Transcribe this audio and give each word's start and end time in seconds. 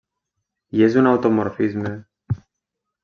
I 0.79 0.85
és 0.87 0.97
un 1.01 1.09
automorfisme. 1.11 1.93